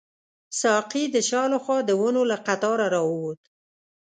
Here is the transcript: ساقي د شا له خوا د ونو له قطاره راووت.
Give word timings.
ساقي 0.59 1.03
د 1.13 1.17
شا 1.29 1.43
له 1.53 1.59
خوا 1.63 1.77
د 1.85 1.91
ونو 2.01 2.21
له 2.31 2.37
قطاره 2.47 2.87
راووت. 2.95 3.41